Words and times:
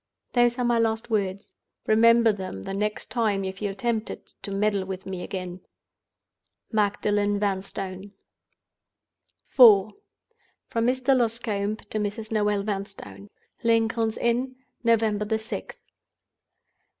"Those 0.33 0.57
are 0.57 0.65
my 0.65 0.79
last 0.79 1.11
words. 1.11 1.51
Remember 1.85 2.31
them 2.31 2.63
the 2.63 2.73
next 2.73 3.11
time 3.11 3.43
you 3.43 3.53
feel 3.53 3.75
tempted 3.75 4.25
to 4.41 4.49
meddle 4.49 4.83
with 4.83 5.05
me 5.05 5.21
again. 5.21 5.61
"MAGDALEN 6.71 7.37
VANSTONE." 7.37 8.05
IV. 9.47 9.53
From 9.55 10.87
Mr. 10.87 11.15
Loscombe 11.15 11.75
to 11.91 11.99
Mrs. 11.99 12.31
Noel 12.31 12.63
Vanstone. 12.63 13.29
"Lincoln's 13.63 14.17
Inn, 14.17 14.55
November 14.83 15.25
6th. 15.25 15.77